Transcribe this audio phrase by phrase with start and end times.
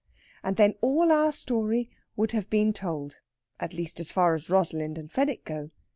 [0.41, 3.19] And then all our story would have been told
[3.59, 5.69] at least, as far as Rosalind and Fenwick go.